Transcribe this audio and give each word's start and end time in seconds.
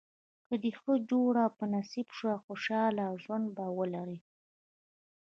که 0.47 0.55
دې 0.63 0.71
ښه 0.79 0.93
جوړه 1.09 1.45
په 1.57 1.63
نصیب 1.75 2.07
شوه 2.17 2.35
خوشاله 2.45 3.05
ژوند 3.23 3.47
به 3.55 3.65
ولرې. 3.77 4.17